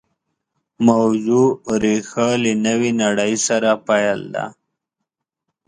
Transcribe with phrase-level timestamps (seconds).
[0.87, 1.49] موضوع
[1.83, 4.45] ریښه له نوې نړۍ سره پیل ده